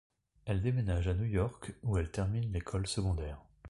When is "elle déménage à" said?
0.45-1.13